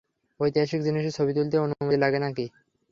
[0.39, 2.45] ঐতিহাসিক জিনিসের ছবি তুলতে, অনুমতি লাগে নাকি?